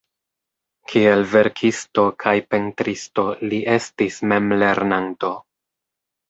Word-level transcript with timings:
Kiel 0.93 1.19
verkisto 1.33 2.05
kaj 2.23 2.33
pentristo 2.53 3.27
li 3.53 3.61
estis 3.75 4.19
memlernanto. 4.33 5.33